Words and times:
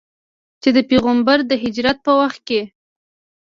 چې 0.61 0.69
د 0.75 0.77
پیغمبر 0.89 1.37
د 1.49 1.51
هجرت 1.63 1.97
په 2.05 2.11
وخت 2.19 2.41
کې. 2.47 2.61